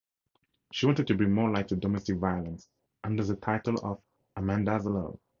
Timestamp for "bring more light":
1.13-1.67